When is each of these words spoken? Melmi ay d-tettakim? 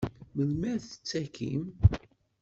Melmi 0.35 0.67
ay 0.71 0.77
d-tettakim? 0.81 1.63